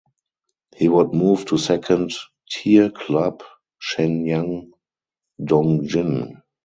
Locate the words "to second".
1.45-2.11